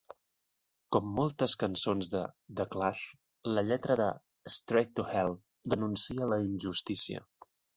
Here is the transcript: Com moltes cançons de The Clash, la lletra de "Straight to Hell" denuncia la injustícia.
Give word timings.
Com 0.95 1.11
moltes 1.17 1.53
cançons 1.63 2.09
de 2.13 2.21
The 2.61 2.65
Clash, 2.75 3.03
la 3.57 3.65
lletra 3.67 3.99
de 4.01 4.09
"Straight 4.55 4.97
to 5.01 5.07
Hell" 5.13 5.37
denuncia 5.75 6.33
la 6.33 6.45
injustícia. 6.51 7.25